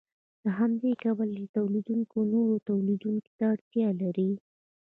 له 0.43 0.49
همدې 0.59 0.91
کبله 1.03 1.35
هر 1.41 1.49
تولیدونکی 1.57 2.19
نورو 2.33 2.55
تولیدونکو 2.67 3.29
ته 3.37 3.43
اړتیا 3.53 3.87
لري 4.01 4.31